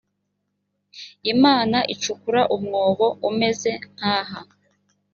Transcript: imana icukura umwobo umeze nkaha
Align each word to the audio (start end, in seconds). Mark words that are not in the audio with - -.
imana 1.33 1.77
icukura 1.93 2.41
umwobo 2.55 3.07
umeze 3.29 3.71
nkaha 3.93 4.39